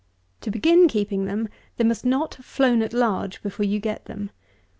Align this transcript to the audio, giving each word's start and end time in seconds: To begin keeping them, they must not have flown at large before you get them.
To 0.41 0.49
begin 0.49 0.87
keeping 0.87 1.25
them, 1.25 1.47
they 1.77 1.83
must 1.83 2.05
not 2.05 2.33
have 2.33 2.45
flown 2.47 2.81
at 2.81 2.91
large 2.91 3.43
before 3.43 3.67
you 3.67 3.79
get 3.79 4.05
them. 4.05 4.31